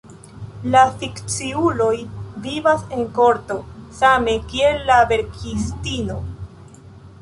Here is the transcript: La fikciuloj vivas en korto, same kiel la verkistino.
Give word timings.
La 0.75 0.79
fikciuloj 1.03 1.91
vivas 2.47 2.83
en 2.97 3.05
korto, 3.21 3.61
same 4.01 4.37
kiel 4.51 4.83
la 4.93 5.01
verkistino. 5.15 6.19